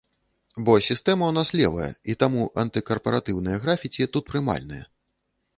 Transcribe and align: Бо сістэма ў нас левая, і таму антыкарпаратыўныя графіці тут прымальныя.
Бо 0.67 0.77
сістэма 0.85 1.25
ў 1.27 1.33
нас 1.37 1.51
левая, 1.59 1.91
і 2.13 2.17
таму 2.23 2.47
антыкарпаратыўныя 2.63 3.57
графіці 3.67 4.11
тут 4.17 4.23
прымальныя. 4.35 4.83